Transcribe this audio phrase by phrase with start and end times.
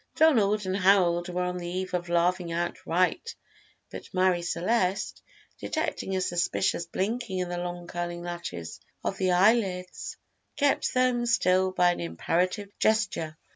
[0.15, 3.35] Donald and Harold were on the eve of laughing outright,
[3.91, 5.21] but Marie Celeste,
[5.59, 10.17] detecting a suspicious blinking in the long curling lashes of the eyelids,
[10.55, 13.37] kept them still by an imperative gesture.